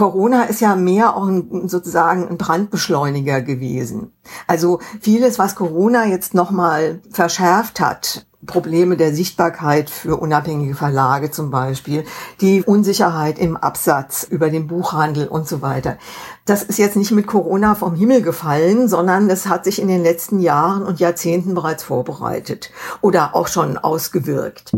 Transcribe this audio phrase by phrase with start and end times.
[0.00, 4.12] Corona ist ja mehr auch ein, sozusagen ein Brandbeschleuniger gewesen.
[4.46, 11.50] Also vieles, was Corona jetzt nochmal verschärft hat, Probleme der Sichtbarkeit für unabhängige Verlage zum
[11.50, 12.04] Beispiel,
[12.40, 15.98] die Unsicherheit im Absatz über den Buchhandel und so weiter.
[16.46, 20.02] Das ist jetzt nicht mit Corona vom Himmel gefallen, sondern das hat sich in den
[20.02, 22.70] letzten Jahren und Jahrzehnten bereits vorbereitet
[23.02, 24.72] oder auch schon ausgewirkt.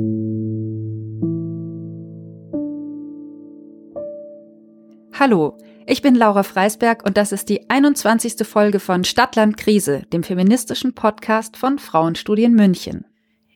[5.23, 8.45] Hallo, ich bin Laura Freisberg und das ist die 21.
[8.45, 13.05] Folge von Stadtland Krise, dem feministischen Podcast von Frauenstudien München.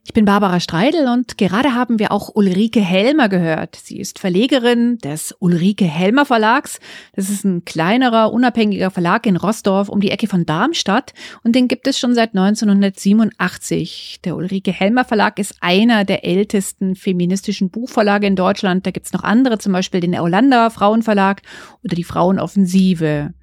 [0.07, 3.75] Ich bin Barbara Streidel und gerade haben wir auch Ulrike Helmer gehört.
[3.75, 6.79] Sie ist Verlegerin des Ulrike Helmer Verlags.
[7.17, 11.67] Das ist ein kleinerer, unabhängiger Verlag in Rossdorf um die Ecke von Darmstadt und den
[11.67, 14.21] gibt es schon seit 1987.
[14.25, 18.87] Der Ulrike Helmer Verlag ist einer der ältesten feministischen Buchverlage in Deutschland.
[18.87, 21.43] Da gibt's noch andere, zum Beispiel den Orlando Frauenverlag
[21.83, 23.35] oder die Frauenoffensive.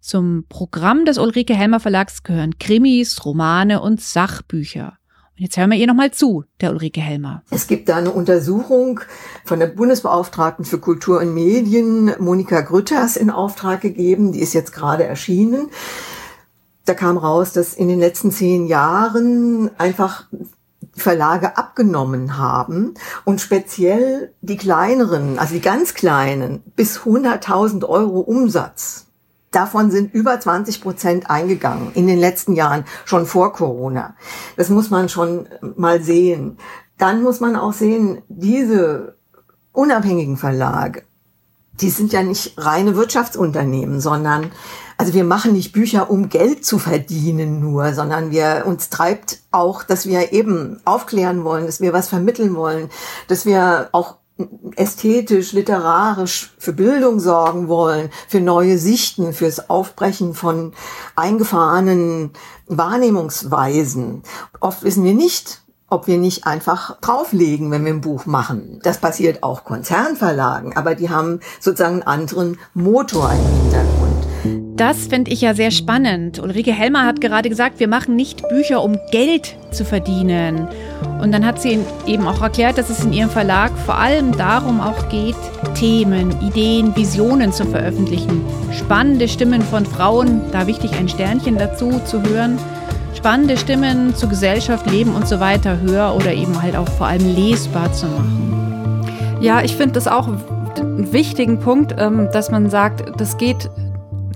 [0.00, 4.96] Zum Programm des Ulrike Helmer Verlags gehören Krimis, Romane und Sachbücher.
[5.40, 7.42] Jetzt hören wir ihr nochmal zu, der Ulrike Helmer.
[7.50, 9.00] Es gibt da eine Untersuchung
[9.46, 14.32] von der Bundesbeauftragten für Kultur und Medien, Monika Grütters, in Auftrag gegeben.
[14.32, 15.70] Die ist jetzt gerade erschienen.
[16.84, 20.26] Da kam raus, dass in den letzten zehn Jahren einfach
[20.92, 22.92] Verlage abgenommen haben
[23.24, 29.06] und speziell die kleineren, also die ganz kleinen, bis 100.000 Euro Umsatz
[29.52, 34.14] Davon sind über 20 Prozent eingegangen in den letzten Jahren, schon vor Corona.
[34.56, 36.58] Das muss man schon mal sehen.
[36.98, 39.16] Dann muss man auch sehen, diese
[39.72, 41.02] unabhängigen Verlage,
[41.80, 44.52] die sind ja nicht reine Wirtschaftsunternehmen, sondern
[44.98, 49.82] also wir machen nicht Bücher, um Geld zu verdienen nur, sondern wir uns treibt auch,
[49.82, 52.90] dass wir eben aufklären wollen, dass wir was vermitteln wollen,
[53.26, 54.19] dass wir auch
[54.76, 60.72] ästhetisch, literarisch für Bildung sorgen wollen, für neue Sichten, fürs Aufbrechen von
[61.16, 62.32] eingefahrenen
[62.66, 64.22] Wahrnehmungsweisen.
[64.60, 68.80] Oft wissen wir nicht, ob wir nicht einfach drauflegen, wenn wir ein Buch machen.
[68.82, 74.09] Das passiert auch Konzernverlagen, aber die haben sozusagen einen anderen Motor im Hintergrund.
[74.76, 76.38] Das finde ich ja sehr spannend.
[76.38, 80.66] Ulrike Helmer hat gerade gesagt, wir machen nicht Bücher, um Geld zu verdienen.
[81.20, 84.80] Und dann hat sie eben auch erklärt, dass es in ihrem Verlag vor allem darum
[84.80, 85.36] auch geht,
[85.74, 88.42] Themen, Ideen, Visionen zu veröffentlichen.
[88.72, 92.58] Spannende Stimmen von Frauen, da wichtig ein Sternchen dazu zu hören.
[93.14, 97.34] Spannende Stimmen zu Gesellschaft, Leben und so weiter höher oder eben halt auch vor allem
[97.34, 99.04] lesbar zu machen.
[99.42, 103.68] Ja, ich finde das auch einen wichtigen Punkt, ähm, dass man sagt, das geht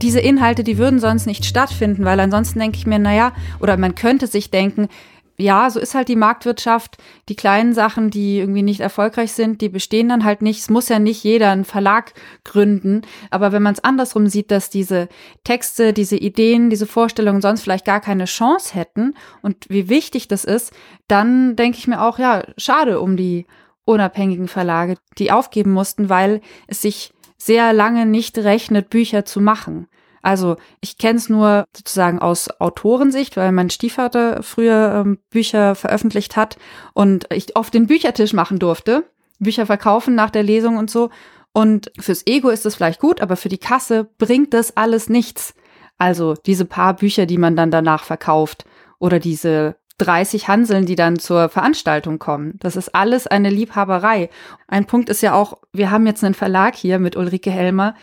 [0.03, 3.95] diese Inhalte, die würden sonst nicht stattfinden, weil ansonsten denke ich mir, naja, oder man
[3.95, 4.89] könnte sich denken,
[5.37, 6.97] ja, so ist halt die Marktwirtschaft.
[7.29, 10.61] Die kleinen Sachen, die irgendwie nicht erfolgreich sind, die bestehen dann halt nicht.
[10.61, 13.03] Es muss ja nicht jeder einen Verlag gründen.
[13.31, 15.09] Aber wenn man es andersrum sieht, dass diese
[15.43, 20.45] Texte, diese Ideen, diese Vorstellungen sonst vielleicht gar keine Chance hätten und wie wichtig das
[20.45, 20.73] ist,
[21.09, 23.47] dann denke ich mir auch, ja, schade um die
[23.85, 29.89] unabhängigen Verlage, die aufgeben mussten, weil es sich sehr lange nicht rechnet, Bücher zu machen.
[30.23, 36.35] Also ich kenne es nur sozusagen aus Autorensicht, weil mein Stiefvater früher ähm, Bücher veröffentlicht
[36.35, 36.57] hat
[36.95, 39.05] und ich oft den Büchertisch machen durfte,
[39.39, 41.11] Bücher verkaufen nach der Lesung und so.
[41.53, 45.55] Und fürs Ego ist es vielleicht gut, aber für die Kasse bringt das alles nichts.
[45.99, 48.65] Also diese paar Bücher, die man dann danach verkauft
[48.99, 52.59] oder diese 30 Hanseln, die dann zur Veranstaltung kommen.
[52.61, 54.29] Das ist alles eine Liebhaberei.
[54.67, 57.95] Ein Punkt ist ja auch, wir haben jetzt einen Verlag hier mit Ulrike Helmer.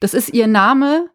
[0.00, 1.08] Das ist ihr Name,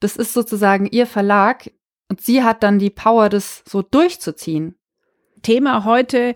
[0.00, 1.70] das ist sozusagen ihr Verlag
[2.08, 4.76] und sie hat dann die Power, das so durchzuziehen.
[5.42, 6.34] Thema heute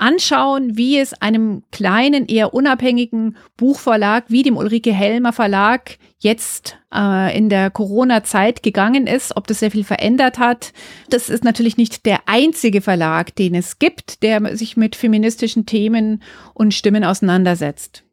[0.00, 7.36] anschauen, wie es einem kleinen, eher unabhängigen Buchverlag wie dem Ulrike Helmer Verlag jetzt äh,
[7.36, 10.72] in der Corona-Zeit gegangen ist, ob das sehr viel verändert hat.
[11.10, 16.22] Das ist natürlich nicht der einzige Verlag, den es gibt, der sich mit feministischen Themen
[16.54, 18.04] und Stimmen auseinandersetzt.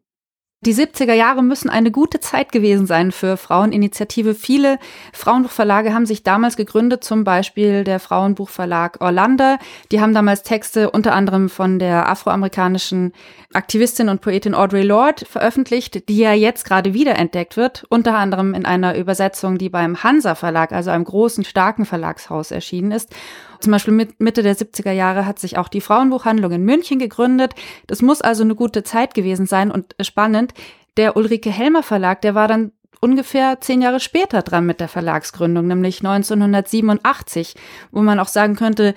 [0.65, 4.35] Die 70er Jahre müssen eine gute Zeit gewesen sein für Fraueninitiative.
[4.35, 4.77] Viele
[5.13, 9.55] Frauenbuchverlage haben sich damals gegründet, zum Beispiel der Frauenbuchverlag Orlando.
[9.93, 13.13] Die haben damals Texte unter anderem von der afroamerikanischen
[13.53, 18.65] Aktivistin und Poetin Audre Lorde veröffentlicht, die ja jetzt gerade wiederentdeckt wird, unter anderem in
[18.65, 23.15] einer Übersetzung, die beim Hansa Verlag, also einem großen, starken Verlagshaus erschienen ist.
[23.59, 27.53] Zum Beispiel mit Mitte der 70er Jahre hat sich auch die Frauenbuchhandlung in München gegründet.
[27.87, 30.53] Das muss also eine gute Zeit gewesen sein und spannend.
[30.97, 32.71] Der Ulrike Helmer Verlag, der war dann
[33.01, 37.55] ungefähr zehn Jahre später dran mit der Verlagsgründung, nämlich 1987,
[37.91, 38.93] wo man auch sagen könnte,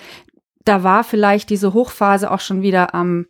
[0.65, 3.27] da war vielleicht diese Hochphase auch schon wieder am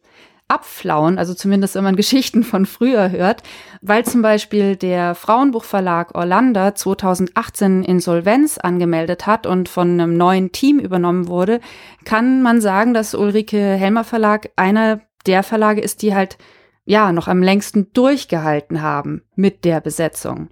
[0.53, 3.43] abflauen, also zumindest wenn man Geschichten von früher hört,
[3.81, 10.79] weil zum Beispiel der Frauenbuchverlag Orlando 2018 Insolvenz angemeldet hat und von einem neuen Team
[10.79, 11.59] übernommen wurde,
[12.05, 16.37] kann man sagen, dass Ulrike Helmer Verlag einer der Verlage ist, die halt
[16.85, 20.49] ja noch am längsten durchgehalten haben mit der Besetzung.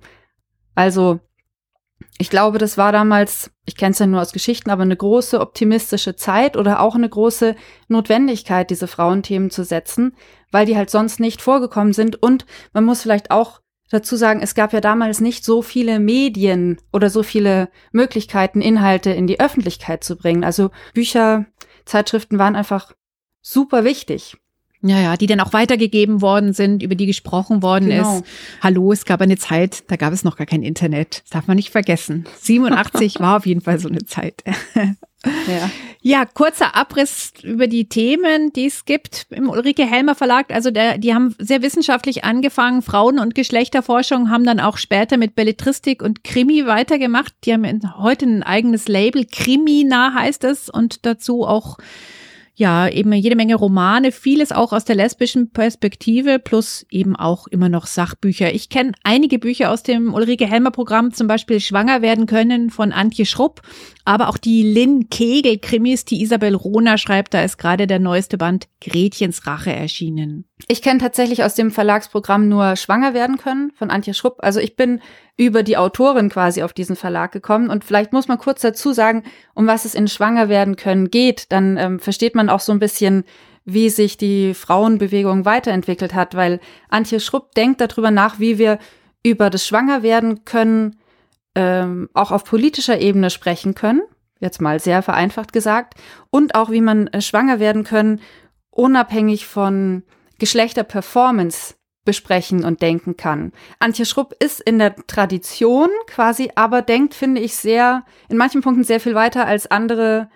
[0.75, 1.19] Also
[2.21, 5.41] ich glaube, das war damals, ich kenne es ja nur aus Geschichten, aber eine große
[5.41, 7.55] optimistische Zeit oder auch eine große
[7.87, 10.15] Notwendigkeit, diese Frauenthemen zu setzen,
[10.51, 12.21] weil die halt sonst nicht vorgekommen sind.
[12.21, 16.77] Und man muss vielleicht auch dazu sagen, es gab ja damals nicht so viele Medien
[16.93, 20.43] oder so viele Möglichkeiten, Inhalte in die Öffentlichkeit zu bringen.
[20.43, 21.47] Also Bücher,
[21.85, 22.93] Zeitschriften waren einfach
[23.41, 24.37] super wichtig.
[24.83, 28.17] Ja, ja, die dann auch weitergegeben worden sind, über die gesprochen worden genau.
[28.17, 28.25] ist.
[28.61, 31.21] Hallo, es gab eine Zeit, da gab es noch gar kein Internet.
[31.23, 32.25] Das darf man nicht vergessen.
[32.41, 34.43] 87 war auf jeden Fall so eine Zeit.
[35.23, 35.69] Ja.
[36.01, 40.51] ja, kurzer Abriss über die Themen, die es gibt im Ulrike Helmer Verlag.
[40.51, 42.81] Also der, die haben sehr wissenschaftlich angefangen.
[42.81, 47.33] Frauen- und Geschlechterforschung haben dann auch später mit Belletristik und Krimi weitergemacht.
[47.45, 47.67] Die haben
[47.99, 49.25] heute ein eigenes Label.
[49.25, 51.77] Krimina heißt es und dazu auch
[52.61, 57.69] ja, eben jede Menge Romane, vieles auch aus der lesbischen Perspektive, plus eben auch immer
[57.69, 58.53] noch Sachbücher.
[58.53, 62.91] Ich kenne einige Bücher aus dem Ulrike Helmer Programm, zum Beispiel Schwanger werden können von
[62.91, 63.63] Antje Schrupp,
[64.05, 68.37] aber auch die Lynn Kegel Krimis, die Isabel Rohner schreibt, da ist gerade der neueste
[68.37, 70.45] Band Gretchens Rache erschienen.
[70.67, 74.37] Ich kenne tatsächlich aus dem Verlagsprogramm nur Schwanger werden können von Antje Schrupp.
[74.39, 75.01] Also ich bin
[75.37, 77.69] über die Autorin quasi auf diesen Verlag gekommen.
[77.69, 81.51] Und vielleicht muss man kurz dazu sagen, um was es in Schwanger werden können geht.
[81.51, 83.23] Dann ähm, versteht man auch so ein bisschen,
[83.65, 86.59] wie sich die Frauenbewegung weiterentwickelt hat, weil
[86.89, 88.79] Antje Schrupp denkt darüber nach, wie wir
[89.23, 90.95] über das Schwangerwerden können
[91.55, 94.01] ähm, auch auf politischer Ebene sprechen können,
[94.39, 95.95] jetzt mal sehr vereinfacht gesagt,
[96.29, 98.21] und auch wie man äh, schwanger werden können,
[98.69, 100.03] unabhängig von
[100.39, 103.51] Geschlechterperformance besprechen und denken kann.
[103.79, 108.83] Antje Schrupp ist in der Tradition quasi, aber denkt, finde ich, sehr, in manchen Punkten
[108.83, 110.29] sehr viel weiter als andere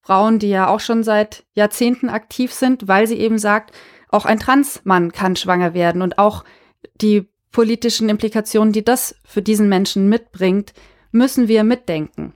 [0.00, 3.76] Frauen, die ja auch schon seit Jahrzehnten aktiv sind, weil sie eben sagt,
[4.08, 6.44] auch ein Transmann kann schwanger werden und auch
[7.00, 10.72] die politischen Implikationen, die das für diesen Menschen mitbringt,
[11.12, 12.32] müssen wir mitdenken.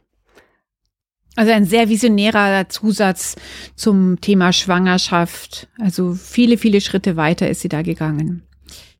[1.36, 3.36] Also ein sehr visionärer Zusatz
[3.74, 5.68] zum Thema Schwangerschaft.
[5.80, 8.44] Also viele, viele Schritte weiter ist sie da gegangen.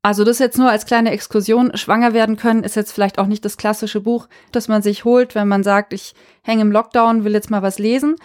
[0.03, 1.77] Also das jetzt nur als kleine Exkursion.
[1.77, 5.35] Schwanger werden können ist jetzt vielleicht auch nicht das klassische Buch, das man sich holt,
[5.35, 8.17] wenn man sagt, ich hänge im Lockdown, will jetzt mal was lesen.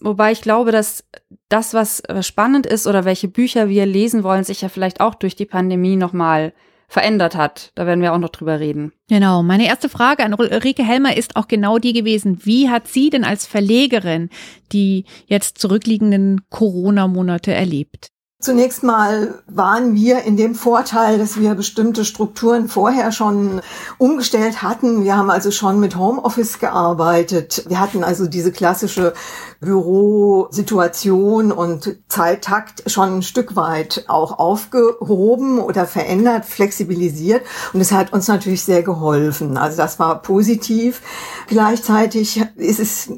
[0.00, 1.04] Wobei ich glaube, dass
[1.48, 5.36] das, was spannend ist oder welche Bücher wir lesen wollen, sich ja vielleicht auch durch
[5.36, 6.52] die Pandemie nochmal
[6.88, 7.70] verändert hat.
[7.74, 8.92] Da werden wir auch noch drüber reden.
[9.08, 9.42] Genau.
[9.42, 12.44] Meine erste Frage an Ulrike Helmer ist auch genau die gewesen.
[12.44, 14.30] Wie hat sie denn als Verlegerin
[14.72, 18.08] die jetzt zurückliegenden Corona-Monate erlebt?
[18.40, 23.60] Zunächst mal waren wir in dem Vorteil, dass wir bestimmte Strukturen vorher schon
[23.98, 25.02] umgestellt hatten.
[25.02, 27.64] Wir haben also schon mit Homeoffice gearbeitet.
[27.66, 29.12] Wir hatten also diese klassische
[29.58, 37.42] Bürosituation und Zeittakt schon ein Stück weit auch aufgehoben oder verändert, flexibilisiert.
[37.72, 39.56] Und es hat uns natürlich sehr geholfen.
[39.56, 41.02] Also das war positiv.
[41.48, 43.10] Gleichzeitig ist es,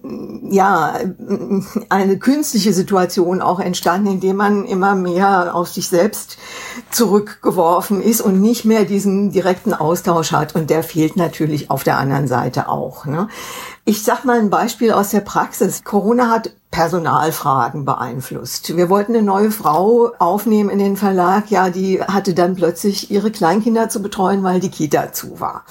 [0.48, 0.94] ja,
[1.90, 6.38] eine künstliche Situation auch entstanden, indem man immer mehr auf sich selbst
[6.90, 10.54] zurückgeworfen ist und nicht mehr diesen direkten Austausch hat.
[10.54, 13.06] Und der fehlt natürlich auf der anderen Seite auch.
[13.06, 13.28] Ne?
[13.84, 15.82] Ich sag mal ein Beispiel aus der Praxis.
[15.84, 18.76] Corona hat Personalfragen beeinflusst.
[18.76, 21.50] Wir wollten eine neue Frau aufnehmen in den Verlag.
[21.50, 25.64] Ja, die hatte dann plötzlich ihre Kleinkinder zu betreuen, weil die Kita zu war.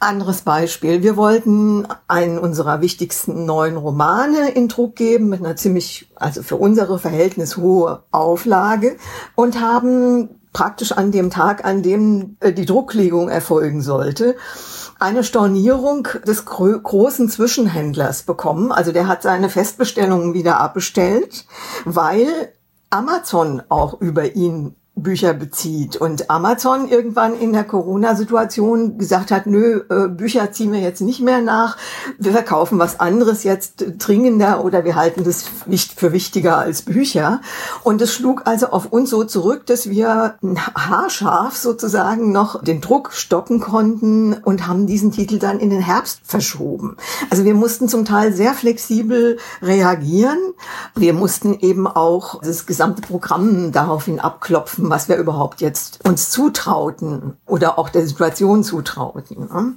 [0.00, 1.02] Anderes Beispiel.
[1.02, 6.56] Wir wollten einen unserer wichtigsten neuen Romane in Druck geben mit einer ziemlich, also für
[6.56, 8.96] unsere Verhältnis hohe Auflage
[9.34, 14.36] und haben praktisch an dem Tag, an dem äh, die Drucklegung erfolgen sollte,
[14.98, 18.72] eine Stornierung des großen Zwischenhändlers bekommen.
[18.72, 21.46] Also der hat seine Festbestellungen wieder abbestellt,
[21.84, 22.52] weil
[22.90, 25.96] Amazon auch über ihn Bücher bezieht.
[25.96, 31.20] Und Amazon irgendwann in der Corona-Situation gesagt hat, nö, äh, Bücher ziehen wir jetzt nicht
[31.20, 31.76] mehr nach,
[32.18, 37.40] wir verkaufen was anderes jetzt dringender oder wir halten das nicht für wichtiger als Bücher.
[37.84, 40.36] Und es schlug also auf uns so zurück, dass wir
[40.74, 46.20] haarscharf sozusagen noch den Druck stoppen konnten und haben diesen Titel dann in den Herbst
[46.24, 46.96] verschoben.
[47.30, 50.38] Also wir mussten zum Teil sehr flexibel reagieren.
[50.94, 57.36] Wir mussten eben auch das gesamte Programm daraufhin abklopfen, was wir überhaupt jetzt uns zutrauten
[57.46, 59.48] oder auch der Situation zutrauten.
[59.48, 59.74] Ne?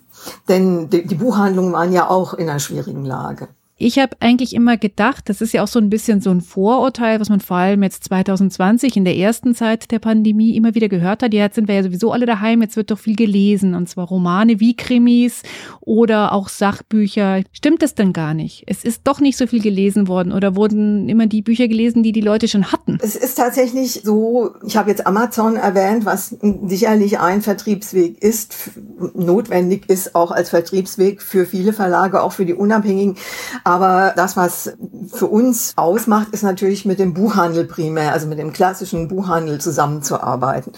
[0.47, 3.47] Denn die Buchhandlungen waren ja auch in einer schwierigen Lage.
[3.83, 7.19] Ich habe eigentlich immer gedacht, das ist ja auch so ein bisschen so ein Vorurteil,
[7.19, 11.23] was man vor allem jetzt 2020 in der ersten Zeit der Pandemie immer wieder gehört
[11.23, 11.33] hat.
[11.33, 14.59] Jetzt sind wir ja sowieso alle daheim, jetzt wird doch viel gelesen und zwar Romane
[14.59, 15.41] wie Krimis
[15.79, 17.41] oder auch Sachbücher.
[17.53, 18.65] Stimmt das denn gar nicht?
[18.67, 22.11] Es ist doch nicht so viel gelesen worden oder wurden immer die Bücher gelesen, die
[22.11, 22.99] die Leute schon hatten?
[23.01, 28.73] Es ist tatsächlich so, ich habe jetzt Amazon erwähnt, was sicherlich ein Vertriebsweg ist,
[29.15, 33.15] notwendig ist auch als Vertriebsweg für viele Verlage, auch für die Unabhängigen.
[33.71, 34.73] Aber das, was
[35.13, 40.73] für uns ausmacht, ist natürlich mit dem Buchhandel primär, also mit dem klassischen Buchhandel zusammenzuarbeiten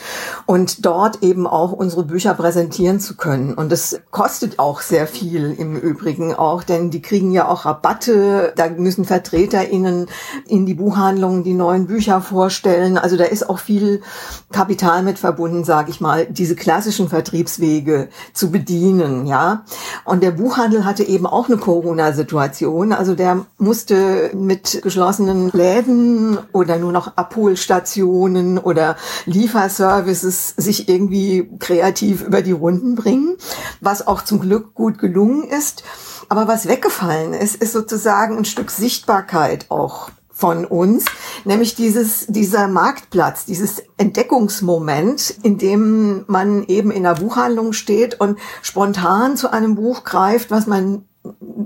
[0.45, 3.55] und dort eben auch unsere Bücher präsentieren zu können.
[3.55, 8.53] Und das kostet auch sehr viel im Übrigen auch, denn die kriegen ja auch Rabatte.
[8.55, 10.05] Da müssen VertreterInnen
[10.45, 12.99] in die Buchhandlungen die neuen Bücher vorstellen.
[12.99, 14.03] Also da ist auch viel
[14.51, 19.65] Kapital mit verbunden, sage ich mal, diese klassischen Vertriebswege zu bedienen, ja.
[20.05, 22.93] Und der Buchhandel hatte eben auch eine Corona-Situation Situation.
[22.93, 32.23] Also der musste mit geschlossenen Läden oder nur noch Abholstationen oder Lieferservices sich irgendwie kreativ
[32.23, 33.37] über die Runden bringen,
[33.81, 35.83] was auch zum Glück gut gelungen ist.
[36.29, 41.05] Aber was weggefallen ist, ist sozusagen ein Stück Sichtbarkeit auch von uns,
[41.45, 48.39] nämlich dieses, dieser Marktplatz, dieses Entdeckungsmoment, in dem man eben in der Buchhandlung steht und
[48.63, 51.05] spontan zu einem Buch greift, was man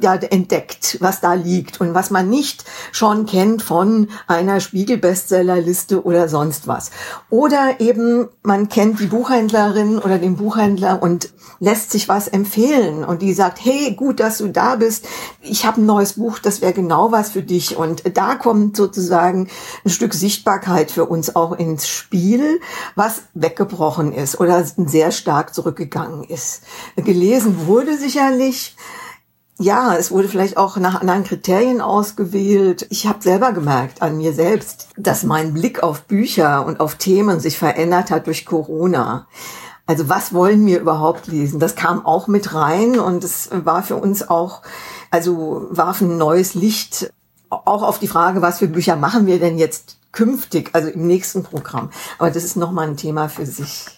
[0.02, 6.30] ja, entdeckt, was da liegt und was man nicht schon kennt von einer Spiegel-Bestsellerliste oder
[6.30, 6.92] sonst was.
[7.30, 13.22] Oder eben man kennt die Buchhändlerin oder den Buchhändler und lässt sich was empfehlen und
[13.24, 15.08] die sagt, hey, gut, dass du da bist.
[15.42, 17.78] Ich habe ein neues Buch, das wäre genau was für dich.
[17.78, 19.48] Und da kommt sozusagen
[19.84, 22.60] ein Stück Sichtbarkeit für uns auch ins Spiel,
[22.96, 26.62] was weggebrochen ist oder sehr stark zurückgegangen ist.
[26.96, 28.76] Gelesen wurde sicherlich
[29.60, 32.86] ja, es wurde vielleicht auch nach anderen Kriterien ausgewählt.
[32.90, 37.40] Ich habe selber gemerkt an mir selbst, dass mein Blick auf Bücher und auf Themen
[37.40, 39.28] sich verändert hat durch Corona.
[39.88, 41.60] Also was wollen wir überhaupt lesen?
[41.60, 44.62] Das kam auch mit rein und es war für uns auch,
[45.10, 47.12] also warf ein neues Licht
[47.50, 51.44] auch auf die Frage, was für Bücher machen wir denn jetzt künftig, also im nächsten
[51.44, 51.90] Programm.
[52.20, 53.97] Aber das ist nochmal ein Thema für sich.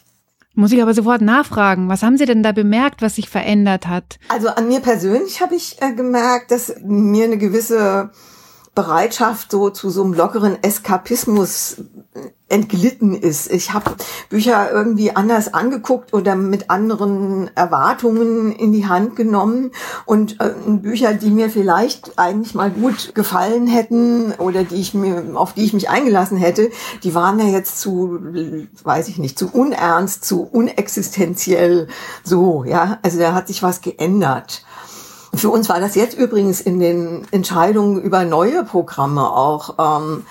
[0.55, 1.89] Muss ich aber sofort nachfragen.
[1.89, 4.19] Was haben Sie denn da bemerkt, was sich verändert hat?
[4.29, 8.11] Also an mir persönlich habe ich äh, gemerkt, dass mir eine gewisse
[8.75, 11.83] Bereitschaft so zu so einem lockeren Eskapismus
[12.49, 13.51] entglitten ist.
[13.51, 13.91] Ich habe
[14.29, 19.71] Bücher irgendwie anders angeguckt oder mit anderen Erwartungen in die Hand genommen
[20.05, 25.23] und äh, Bücher, die mir vielleicht eigentlich mal gut gefallen hätten oder die ich mir
[25.35, 26.69] auf die ich mich eingelassen hätte,
[27.03, 28.19] die waren ja jetzt zu
[28.83, 31.87] weiß ich nicht, zu unernst, zu unexistenziell
[32.23, 32.99] so, ja?
[33.01, 34.63] Also da hat sich was geändert.
[35.33, 40.25] Für uns war das jetzt übrigens in den Entscheidungen über neue Programme auch ähm,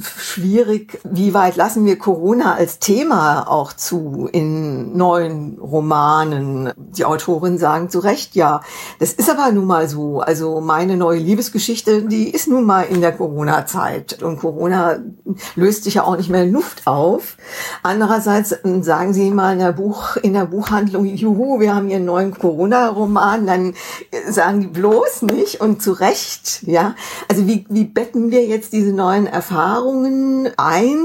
[0.00, 6.72] schwierig, wie weit lassen wir Corona als Thema auch zu in neuen Romanen.
[6.76, 8.62] Die Autorin sagen zu Recht, ja,
[8.98, 10.20] das ist aber nun mal so.
[10.20, 14.98] Also meine neue Liebesgeschichte, die ist nun mal in der Corona-Zeit und Corona
[15.54, 17.36] löst sich ja auch nicht mehr in Luft auf.
[17.82, 22.06] Andererseits sagen Sie mal in der Buch, in der Buchhandlung, juhu, wir haben hier einen
[22.06, 23.74] neuen Corona-Roman, dann
[24.28, 26.94] sagen die bloß nicht und zu Recht, ja.
[27.28, 30.96] Also wie, wie betten wir jetzt diese neuen Erfahrungen ein,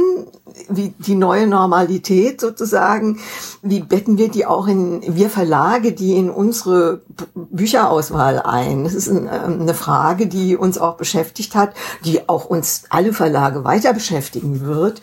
[0.70, 3.20] wie die neue Normalität sozusagen,
[3.62, 7.02] wie betten wir die auch in, wir Verlage, die in unsere
[7.36, 8.86] Bücherauswahl ein?
[8.86, 11.74] Das ist ähm, eine Frage, die uns auch beschäftigt hat,
[12.06, 15.02] die auch uns alle Verlage weiter beschäftigen wird.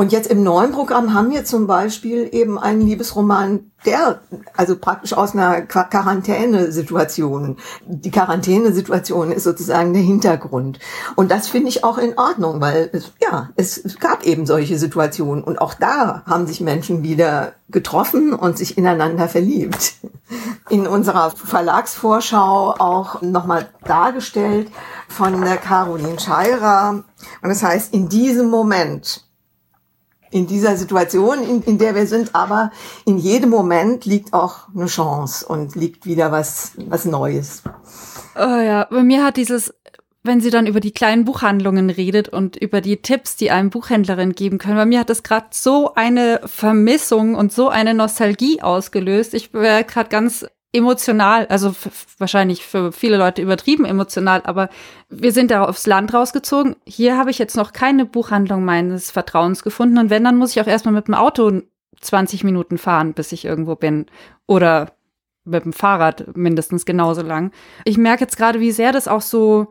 [0.00, 4.22] Und jetzt im neuen Programm haben wir zum Beispiel eben einen Liebesroman, der,
[4.56, 7.58] also praktisch aus einer Quarantänesituation.
[7.84, 10.78] Die Quarantänesituation ist sozusagen der Hintergrund.
[11.16, 14.78] Und das finde ich auch in Ordnung, weil es, ja, es, es gab eben solche
[14.78, 15.44] Situationen.
[15.44, 19.96] Und auch da haben sich Menschen wieder getroffen und sich ineinander verliebt.
[20.70, 24.70] In unserer Verlagsvorschau auch nochmal dargestellt
[25.08, 27.04] von der Caroline Scheirer.
[27.42, 29.26] Und das heißt, in diesem Moment,
[30.30, 32.70] in dieser Situation, in, in der wir sind, aber
[33.04, 37.62] in jedem Moment liegt auch eine Chance und liegt wieder was, was Neues.
[38.36, 39.74] Oh ja, bei mir hat dieses,
[40.22, 44.34] wenn sie dann über die kleinen Buchhandlungen redet und über die Tipps, die einem Buchhändlerin
[44.34, 49.34] geben können, bei mir hat das gerade so eine Vermissung und so eine Nostalgie ausgelöst.
[49.34, 51.74] Ich wäre gerade ganz emotional, also
[52.18, 54.68] wahrscheinlich für viele Leute übertrieben emotional, aber
[55.08, 56.76] wir sind da aufs Land rausgezogen.
[56.86, 60.60] Hier habe ich jetzt noch keine Buchhandlung meines Vertrauens gefunden und wenn, dann muss ich
[60.60, 61.62] auch erstmal mit dem Auto
[62.00, 64.06] 20 Minuten fahren, bis ich irgendwo bin.
[64.46, 64.92] Oder
[65.44, 67.52] mit dem Fahrrad mindestens genauso lang.
[67.84, 69.68] Ich merke jetzt gerade, wie sehr das auch so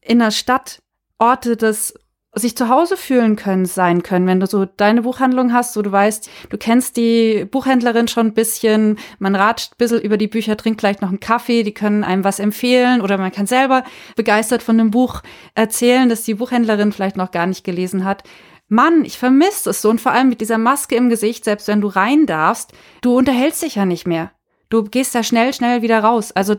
[0.00, 0.82] in der Stadt
[1.18, 1.94] Orte des
[2.34, 5.92] sich zu Hause fühlen können, sein können, wenn du so deine Buchhandlung hast, wo du
[5.92, 10.56] weißt, du kennst die Buchhändlerin schon ein bisschen, man ratscht ein bisschen über die Bücher,
[10.56, 13.84] trinkt vielleicht noch einen Kaffee, die können einem was empfehlen oder man kann selber
[14.16, 15.22] begeistert von einem Buch
[15.54, 18.24] erzählen, das die Buchhändlerin vielleicht noch gar nicht gelesen hat.
[18.68, 21.80] Mann, ich vermisse es so und vor allem mit dieser Maske im Gesicht, selbst wenn
[21.80, 22.72] du rein darfst,
[23.02, 24.32] du unterhältst dich ja nicht mehr.
[24.70, 26.32] Du gehst da schnell, schnell wieder raus.
[26.32, 26.56] Also,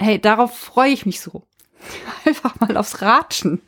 [0.00, 1.42] hey, darauf freue ich mich so.
[2.24, 3.60] Einfach mal aufs Ratschen.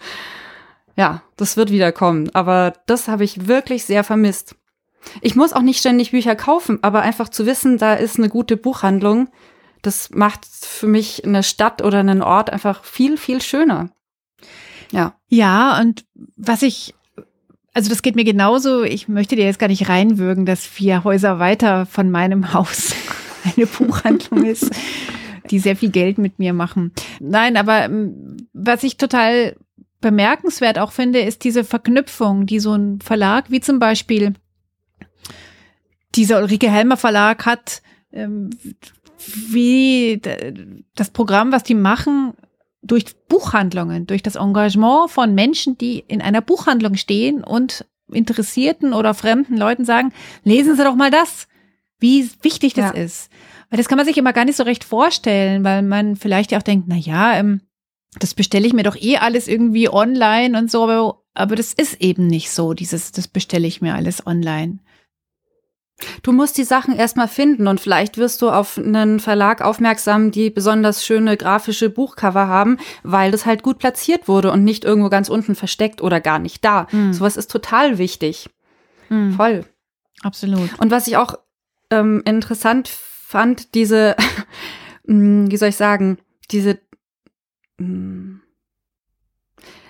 [0.96, 4.56] Ja, das wird wieder kommen, aber das habe ich wirklich sehr vermisst.
[5.20, 8.56] Ich muss auch nicht ständig Bücher kaufen, aber einfach zu wissen, da ist eine gute
[8.56, 9.28] Buchhandlung,
[9.82, 13.90] das macht für mich eine Stadt oder einen Ort einfach viel, viel schöner.
[14.92, 15.14] Ja.
[15.28, 16.04] Ja, und
[16.36, 16.94] was ich,
[17.74, 21.38] also das geht mir genauso, ich möchte dir jetzt gar nicht reinwürgen, dass vier Häuser
[21.38, 22.94] weiter von meinem Haus
[23.56, 24.70] eine Buchhandlung ist,
[25.50, 26.92] die sehr viel Geld mit mir machen.
[27.20, 29.56] Nein, aber ähm, was ich total
[30.04, 34.34] bemerkenswert auch finde, ist diese Verknüpfung, die so ein Verlag wie zum Beispiel
[36.14, 37.80] dieser Ulrike Helmer Verlag hat,
[38.12, 38.50] ähm,
[39.48, 40.20] wie
[40.94, 42.34] das Programm, was die machen,
[42.82, 49.14] durch Buchhandlungen, durch das Engagement von Menschen, die in einer Buchhandlung stehen und interessierten oder
[49.14, 50.12] fremden Leuten sagen,
[50.44, 51.48] lesen Sie doch mal das,
[51.98, 53.02] wie wichtig das ja.
[53.02, 53.30] ist.
[53.70, 56.58] Weil das kann man sich immer gar nicht so recht vorstellen, weil man vielleicht ja
[56.58, 57.62] auch denkt, na ja, ähm,
[58.18, 62.00] das bestelle ich mir doch eh alles irgendwie online und so, aber, aber das ist
[62.00, 64.78] eben nicht so, dieses, das bestelle ich mir alles online.
[66.22, 70.50] Du musst die Sachen erstmal finden und vielleicht wirst du auf einen Verlag aufmerksam, die
[70.50, 75.28] besonders schöne grafische Buchcover haben, weil das halt gut platziert wurde und nicht irgendwo ganz
[75.28, 76.88] unten versteckt oder gar nicht da.
[76.90, 77.12] Mhm.
[77.12, 78.50] Sowas ist total wichtig.
[79.08, 79.34] Mhm.
[79.34, 79.64] Voll.
[80.22, 80.70] Absolut.
[80.78, 81.34] Und was ich auch
[81.90, 84.16] ähm, interessant fand, diese,
[85.06, 86.18] hm, wie soll ich sagen,
[86.50, 86.78] diese.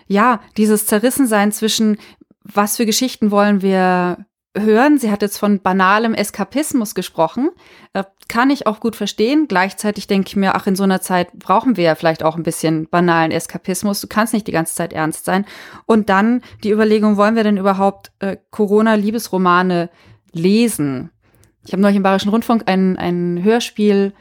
[0.07, 1.99] Ja, dieses Zerrissensein zwischen,
[2.43, 4.27] was für Geschichten wollen wir
[4.57, 4.99] hören.
[4.99, 7.51] Sie hat jetzt von banalem Eskapismus gesprochen.
[7.93, 9.49] Äh, kann ich auch gut verstehen.
[9.49, 12.43] Gleichzeitig denke ich mir, ach, in so einer Zeit brauchen wir ja vielleicht auch ein
[12.43, 14.01] bisschen banalen Eskapismus.
[14.01, 15.45] Du kannst nicht die ganze Zeit ernst sein.
[15.87, 19.91] Und dann die Überlegung, wollen wir denn überhaupt äh, Corona-Liebesromane
[20.33, 21.11] lesen?
[21.67, 24.13] Ich habe neulich im Bayerischen Rundfunk ein, ein Hörspiel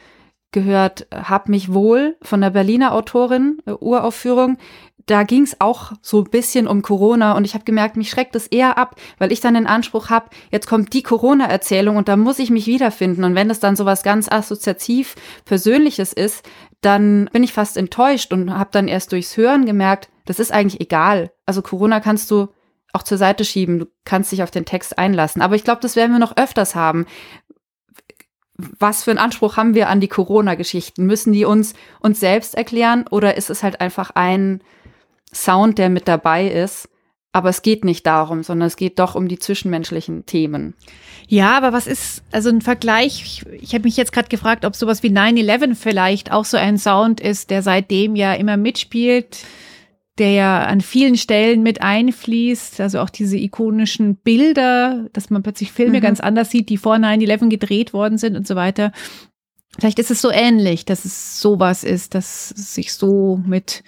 [0.54, 4.56] gehört Hab mich wohl von der Berliner Autorin, äh, Uraufführung.
[5.04, 8.34] Da ging es auch so ein bisschen um Corona und ich habe gemerkt, mich schreckt
[8.34, 12.16] das eher ab, weil ich dann den Anspruch habe, jetzt kommt die Corona-Erzählung und da
[12.16, 13.24] muss ich mich wiederfinden.
[13.24, 15.14] Und wenn das dann so was ganz assoziativ
[15.44, 16.48] Persönliches ist,
[16.80, 20.80] dann bin ich fast enttäuscht und habe dann erst durchs Hören gemerkt, das ist eigentlich
[20.80, 21.32] egal.
[21.44, 22.48] Also Corona kannst du
[22.94, 25.42] auch zur Seite schieben, du kannst dich auf den Text einlassen.
[25.42, 27.06] Aber ich glaube, das werden wir noch öfters haben,
[28.56, 31.06] was für einen Anspruch haben wir an die Corona-Geschichten?
[31.06, 34.60] Müssen die uns uns selbst erklären oder ist es halt einfach ein
[35.32, 36.88] Sound, der mit dabei ist?
[37.32, 40.74] Aber es geht nicht darum, sondern es geht doch um die zwischenmenschlichen Themen.
[41.26, 44.76] Ja, aber was ist, also ein Vergleich, ich, ich habe mich jetzt gerade gefragt, ob
[44.76, 49.38] sowas wie 9-11 vielleicht auch so ein Sound ist, der seitdem ja immer mitspielt
[50.18, 55.72] der ja an vielen Stellen mit einfließt, also auch diese ikonischen Bilder, dass man plötzlich
[55.72, 56.02] Filme mhm.
[56.02, 58.92] ganz anders sieht, die vor 9-11 gedreht worden sind und so weiter.
[59.78, 63.82] Vielleicht ist es so ähnlich, dass es sowas ist, dass es sich so mit,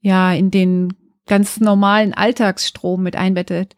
[0.00, 0.92] ja, in den
[1.26, 3.76] ganz normalen Alltagsstrom mit einbettet.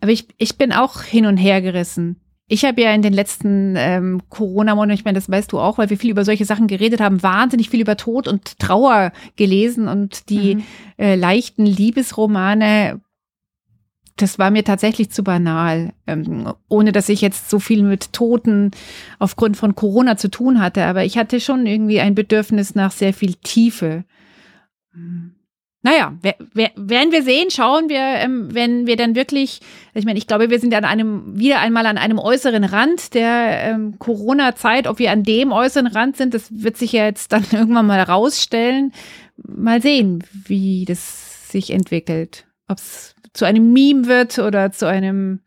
[0.00, 2.20] Aber ich, ich bin auch hin und her gerissen.
[2.52, 5.88] Ich habe ja in den letzten ähm, Corona-Monaten, ich meine, das weißt du auch, weil
[5.88, 10.28] wir viel über solche Sachen geredet haben, wahnsinnig viel über Tod und Trauer gelesen und
[10.30, 10.62] die mhm.
[10.98, 13.00] äh, leichten Liebesromane,
[14.16, 18.72] das war mir tatsächlich zu banal, ähm, ohne dass ich jetzt so viel mit Toten
[19.20, 20.86] aufgrund von Corona zu tun hatte.
[20.86, 24.02] Aber ich hatte schon irgendwie ein Bedürfnis nach sehr viel Tiefe.
[24.92, 25.36] Mhm.
[25.82, 29.60] Naja, werden wir sehen, schauen wir, ähm, wenn wir dann wirklich,
[29.94, 33.62] ich meine, ich glaube, wir sind an einem, wieder einmal an einem äußeren Rand der
[33.62, 34.86] ähm, Corona-Zeit.
[34.86, 38.00] Ob wir an dem äußeren Rand sind, das wird sich ja jetzt dann irgendwann mal
[38.02, 38.92] rausstellen.
[39.36, 42.44] Mal sehen, wie das sich entwickelt.
[42.68, 45.40] Ob es zu einem Meme wird oder zu einem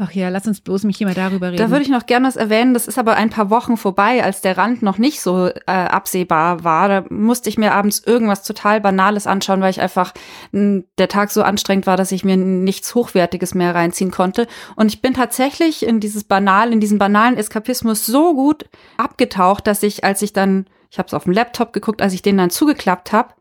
[0.00, 1.56] Ach ja, lass uns bloß mich hier mal darüber reden.
[1.56, 2.72] Da würde ich noch gerne was erwähnen.
[2.72, 6.62] Das ist aber ein paar Wochen vorbei, als der Rand noch nicht so äh, absehbar
[6.62, 6.88] war.
[6.88, 10.14] Da musste ich mir abends irgendwas total Banales anschauen, weil ich einfach
[10.52, 14.46] m, der Tag so anstrengend war, dass ich mir nichts Hochwertiges mehr reinziehen konnte.
[14.76, 18.66] Und ich bin tatsächlich in dieses banal, in diesen banalen Eskapismus so gut
[18.98, 22.22] abgetaucht, dass ich, als ich dann, ich habe es auf dem Laptop geguckt, als ich
[22.22, 23.34] den dann zugeklappt habe,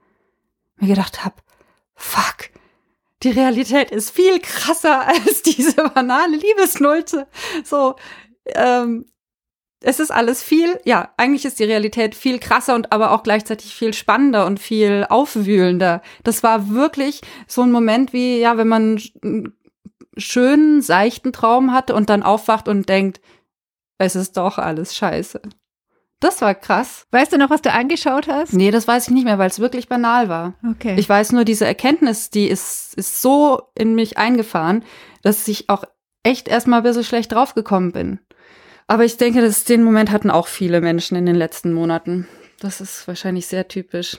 [0.80, 1.36] mir gedacht habe,
[1.94, 2.50] fuck
[3.24, 7.28] die Realität ist viel krasser als diese banale Liebesnulte.
[7.64, 7.96] So,
[8.48, 9.06] ähm,
[9.82, 13.76] es ist alles viel, ja, eigentlich ist die Realität viel krasser und aber auch gleichzeitig
[13.76, 16.02] viel spannender und viel aufwühlender.
[16.24, 19.54] Das war wirklich so ein Moment wie, ja, wenn man einen
[20.18, 23.22] schönen, seichten Traum hatte und dann aufwacht und denkt,
[24.00, 25.42] es ist doch alles scheiße.
[26.20, 27.06] Das war krass.
[27.12, 28.54] Weißt du noch, was du angeschaut hast?
[28.54, 30.56] Nee, das weiß ich nicht mehr, weil es wirklich banal war.
[30.72, 30.96] Okay.
[30.98, 34.84] Ich weiß nur, diese Erkenntnis, die ist, ist so in mich eingefahren,
[35.22, 35.84] dass ich auch
[36.24, 38.20] echt erstmal ein bisschen schlecht draufgekommen bin.
[38.88, 42.28] Aber ich denke, dass den Moment hatten auch viele Menschen in den letzten Monaten.
[42.60, 44.18] Das ist wahrscheinlich sehr typisch.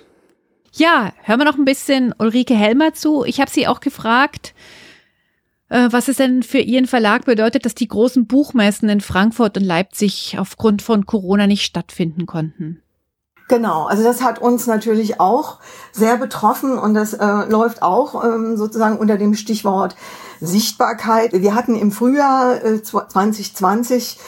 [0.73, 3.25] Ja, hören wir noch ein bisschen Ulrike Helmer zu.
[3.25, 4.55] Ich habe sie auch gefragt,
[5.69, 10.37] was es denn für Ihren Verlag bedeutet, dass die großen Buchmessen in Frankfurt und Leipzig
[10.39, 12.83] aufgrund von Corona nicht stattfinden konnten.
[13.49, 15.59] Genau, also das hat uns natürlich auch
[15.93, 19.97] sehr betroffen und das äh, läuft auch ähm, sozusagen unter dem Stichwort
[20.41, 21.33] Sichtbarkeit.
[21.33, 24.19] Wir hatten im Frühjahr äh, 2020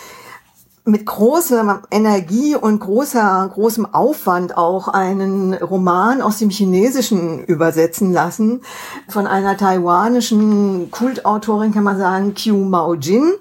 [0.85, 8.63] mit großer Energie und großer, großem Aufwand auch einen Roman aus dem Chinesischen übersetzen lassen
[9.09, 13.35] von einer taiwanischen Kultautorin, kann man sagen, Qiu Mao Jin.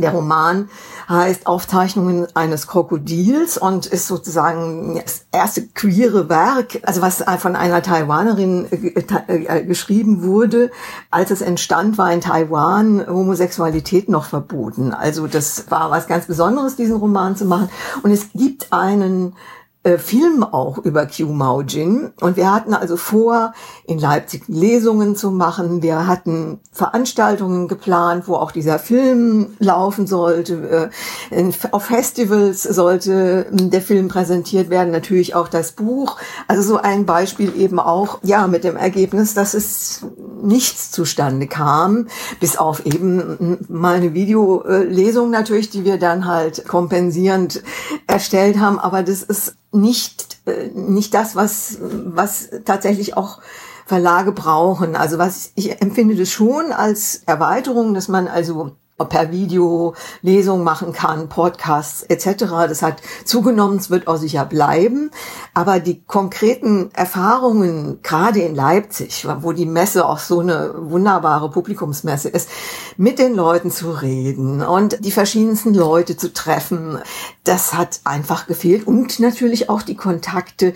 [0.00, 0.68] Der Roman
[1.08, 7.82] heißt Aufzeichnungen eines Krokodils und ist sozusagen das erste queere Werk, also was von einer
[7.82, 10.70] Taiwanerin äh, äh, geschrieben wurde.
[11.10, 14.92] Als es entstand, war in Taiwan Homosexualität noch verboten.
[14.92, 17.68] Also das war was ganz Besonderes, diesen Roman zu machen.
[18.02, 19.34] Und es gibt einen
[19.82, 22.10] äh, Film auch über Q Mao Jin.
[22.20, 23.54] Und wir hatten also vor,
[23.86, 25.82] in Leipzig Lesungen zu machen.
[25.82, 30.90] Wir hatten Veranstaltungen geplant, wo auch dieser Film laufen sollte.
[31.30, 36.18] Äh, auf Festivals sollte der Film präsentiert werden, natürlich auch das Buch.
[36.46, 40.04] Also so ein Beispiel eben auch, ja, mit dem Ergebnis, dass es
[40.42, 47.62] nichts zustande kam, bis auf eben mal eine Videolesung natürlich, die wir dann halt kompensierend
[48.06, 48.78] erstellt haben.
[48.78, 53.40] Aber das ist nicht, äh, nicht das, was, was tatsächlich auch
[53.86, 54.94] Verlage brauchen.
[54.96, 60.92] Also was ich empfinde das schon als Erweiterung, dass man also per Video Lesungen machen
[60.92, 62.44] kann, Podcasts etc.
[62.68, 65.10] Das hat zugenommen, es wird auch sicher bleiben.
[65.54, 72.28] Aber die konkreten Erfahrungen, gerade in Leipzig, wo die Messe auch so eine wunderbare Publikumsmesse
[72.28, 72.48] ist,
[72.96, 76.98] mit den Leuten zu reden und die verschiedensten Leute zu treffen,
[77.44, 78.86] das hat einfach gefehlt.
[78.86, 80.74] Und natürlich auch die Kontakte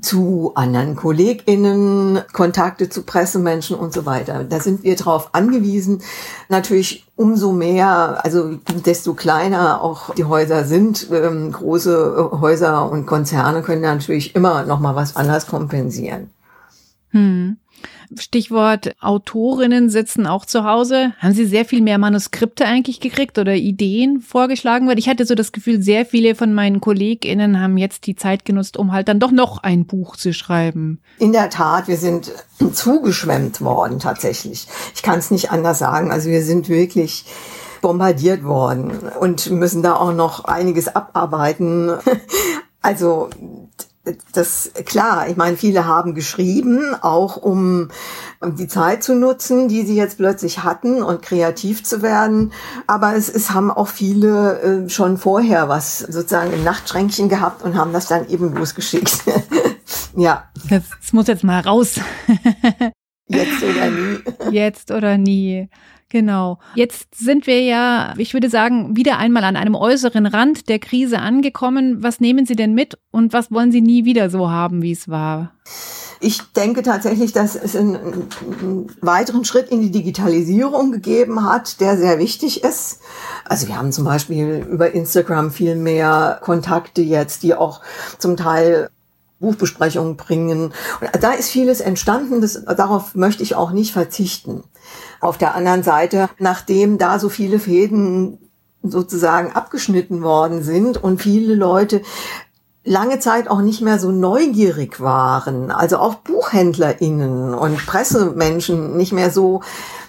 [0.00, 4.44] zu anderen KollegInnen, Kontakte zu Pressemenschen und so weiter.
[4.44, 6.02] Da sind wir drauf angewiesen.
[6.48, 11.08] Natürlich umso mehr, also desto kleiner auch die Häuser sind.
[11.12, 16.30] Ähm, große Häuser und Konzerne können natürlich immer noch mal was anderes kompensieren.
[17.10, 17.58] Hm.
[18.18, 21.12] Stichwort Autorinnen sitzen auch zu Hause.
[21.18, 24.88] Haben Sie sehr viel mehr Manuskripte eigentlich gekriegt oder Ideen vorgeschlagen?
[24.88, 28.44] Weil ich hatte so das Gefühl, sehr viele von meinen KollegInnen haben jetzt die Zeit
[28.44, 31.00] genutzt, um halt dann doch noch ein Buch zu schreiben.
[31.18, 32.32] In der Tat, wir sind
[32.72, 34.66] zugeschwemmt worden tatsächlich.
[34.94, 36.10] Ich kann es nicht anders sagen.
[36.10, 37.24] Also wir sind wirklich
[37.80, 41.92] bombardiert worden und müssen da auch noch einiges abarbeiten.
[42.84, 43.30] Also
[44.32, 47.88] das klar, ich meine, viele haben geschrieben, auch um,
[48.44, 52.52] die Zeit zu nutzen, die sie jetzt plötzlich hatten und kreativ zu werden.
[52.88, 57.76] Aber es, es haben auch viele äh, schon vorher was sozusagen im Nachtschränkchen gehabt und
[57.76, 59.22] haben das dann eben losgeschickt.
[60.16, 60.50] ja.
[60.68, 62.00] Das, das muss jetzt mal raus.
[63.28, 64.18] jetzt oder nie.
[64.50, 65.68] Jetzt oder nie.
[66.12, 66.58] Genau.
[66.74, 71.20] Jetzt sind wir ja, ich würde sagen, wieder einmal an einem äußeren Rand der Krise
[71.20, 72.02] angekommen.
[72.02, 75.08] Was nehmen Sie denn mit und was wollen Sie nie wieder so haben, wie es
[75.08, 75.54] war?
[76.20, 78.28] Ich denke tatsächlich, dass es einen,
[79.00, 83.00] weiteren Schritt in die Digitalisierung gegeben hat, der sehr wichtig ist.
[83.48, 87.80] Also wir haben zum Beispiel über Instagram viel mehr Kontakte jetzt, die auch
[88.18, 88.90] zum Teil
[89.40, 90.72] Buchbesprechungen bringen.
[91.00, 94.62] Und da ist vieles entstanden, das, darauf möchte ich auch nicht verzichten.
[95.22, 98.38] Auf der anderen Seite, nachdem da so viele Fäden
[98.82, 102.02] sozusagen abgeschnitten worden sind und viele Leute
[102.84, 109.30] lange Zeit auch nicht mehr so neugierig waren, also auch BuchhändlerInnen und Pressemenschen nicht mehr
[109.30, 109.62] so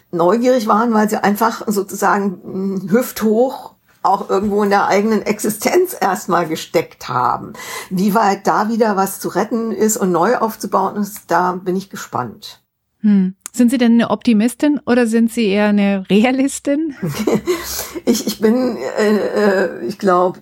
[0.09, 7.07] neugierig waren, weil sie einfach sozusagen hüfthoch auch irgendwo in der eigenen Existenz erstmal gesteckt
[7.07, 7.53] haben.
[7.91, 11.91] Wie weit da wieder was zu retten ist und neu aufzubauen ist, da bin ich
[11.91, 12.63] gespannt.
[13.01, 13.35] Hm.
[13.55, 16.95] Sind Sie denn eine Optimistin oder sind Sie eher eine Realistin?
[18.05, 20.39] ich, ich bin, äh, äh ich glaube,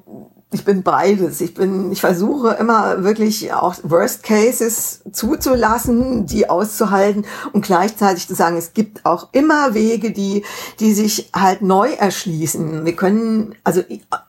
[0.53, 1.39] ich bin beides.
[1.39, 8.35] Ich bin, ich versuche immer wirklich auch Worst Cases zuzulassen, die auszuhalten und gleichzeitig zu
[8.35, 10.43] sagen, es gibt auch immer Wege, die,
[10.79, 12.85] die sich halt neu erschließen.
[12.85, 13.81] Wir können, also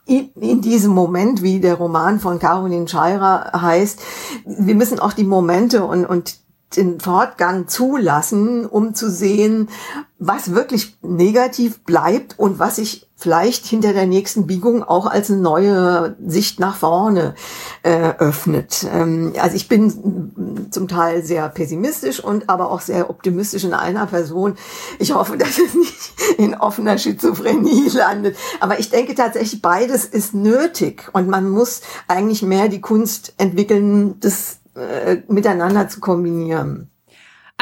[0.06, 4.00] in diesem Moment, wie der Roman von Caroline Scheirer heißt,
[4.44, 6.41] wir müssen auch die Momente und, und
[6.76, 9.68] den Fortgang zulassen, um zu sehen,
[10.18, 15.40] was wirklich negativ bleibt und was sich vielleicht hinter der nächsten Biegung auch als eine
[15.40, 17.34] neue Sicht nach vorne
[17.82, 18.84] äh, öffnet.
[18.92, 24.06] Ähm, also ich bin zum Teil sehr pessimistisch und aber auch sehr optimistisch in einer
[24.06, 24.56] Person.
[24.98, 28.36] Ich hoffe, dass es nicht in offener Schizophrenie landet.
[28.60, 34.18] Aber ich denke tatsächlich, beides ist nötig und man muss eigentlich mehr die Kunst entwickeln,
[34.18, 36.91] das äh, miteinander zu kombinieren.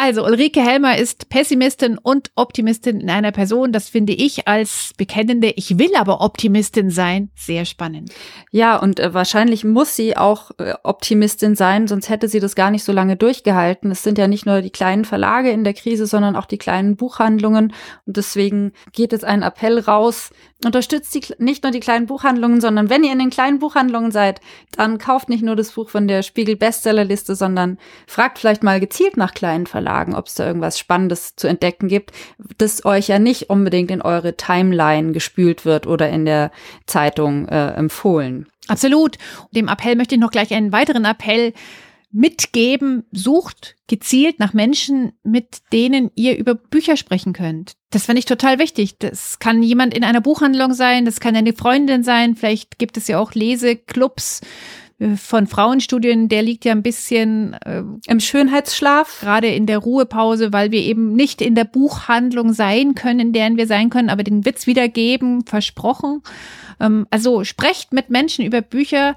[0.03, 3.71] Also Ulrike Helmer ist Pessimistin und Optimistin in einer Person.
[3.71, 8.11] Das finde ich als Bekennende, ich will aber Optimistin sein, sehr spannend.
[8.51, 12.71] Ja, und äh, wahrscheinlich muss sie auch äh, Optimistin sein, sonst hätte sie das gar
[12.71, 13.91] nicht so lange durchgehalten.
[13.91, 16.97] Es sind ja nicht nur die kleinen Verlage in der Krise, sondern auch die kleinen
[16.97, 17.75] Buchhandlungen.
[18.07, 20.31] Und deswegen geht jetzt ein Appell raus,
[20.65, 24.41] unterstützt die, nicht nur die kleinen Buchhandlungen, sondern wenn ihr in den kleinen Buchhandlungen seid,
[24.73, 29.17] dann kauft nicht nur das Buch von der Spiegel Bestsellerliste, sondern fragt vielleicht mal gezielt
[29.17, 32.13] nach kleinen Verlagen, ob es da irgendwas Spannendes zu entdecken gibt,
[32.59, 36.51] das euch ja nicht unbedingt in eure Timeline gespült wird oder in der
[36.87, 38.47] Zeitung äh, empfohlen.
[38.69, 39.19] Absolut.
[39.53, 41.53] Dem Appell möchte ich noch gleich einen weiteren Appell
[42.13, 47.75] mitgeben, sucht gezielt nach Menschen, mit denen ihr über Bücher sprechen könnt.
[47.91, 48.99] Das fand ich total wichtig.
[48.99, 53.07] Das kann jemand in einer Buchhandlung sein, das kann eine Freundin sein, vielleicht gibt es
[53.07, 54.41] ja auch Leseclubs
[55.17, 60.73] von Frauenstudien, der liegt ja ein bisschen äh, im Schönheitsschlaf, gerade in der Ruhepause, weil
[60.73, 64.45] wir eben nicht in der Buchhandlung sein können, in deren wir sein können, aber den
[64.45, 66.23] Witz wiedergeben, versprochen.
[66.81, 69.17] Ähm, also sprecht mit Menschen über Bücher.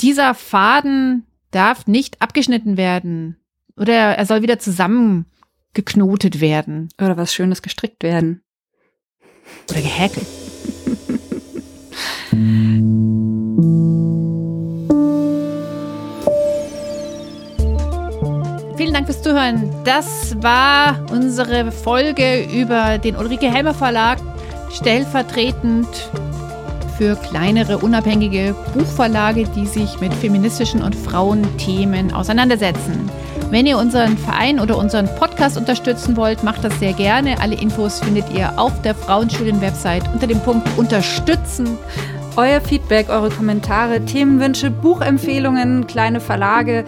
[0.00, 3.36] Dieser Faden darf nicht abgeschnitten werden.
[3.76, 6.88] Oder er soll wieder zusammengeknotet werden.
[6.98, 8.42] Oder was Schönes gestrickt werden.
[9.68, 10.26] Oder gehäkelt.
[19.10, 19.72] Fürs Zuhören.
[19.84, 24.18] Das war unsere Folge über den Ulrike Helmer Verlag,
[24.72, 25.88] stellvertretend
[26.96, 33.10] für kleinere, unabhängige Buchverlage, die sich mit feministischen und Frauenthemen auseinandersetzen.
[33.50, 37.40] Wenn ihr unseren Verein oder unseren Podcast unterstützen wollt, macht das sehr gerne.
[37.40, 41.78] Alle Infos findet ihr auf der Frauenstudien-Website unter dem Punkt Unterstützen.
[42.36, 46.84] Euer Feedback, eure Kommentare, Themenwünsche, Buchempfehlungen, kleine Verlage,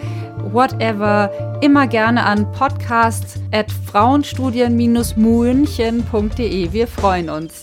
[0.53, 1.29] whatever,
[1.61, 6.71] immer gerne an podcast at frauenstudien-münchen.de.
[6.71, 7.61] Wir freuen uns.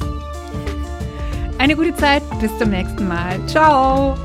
[1.59, 3.39] Eine gute Zeit, bis zum nächsten Mal.
[3.47, 4.17] Ciao!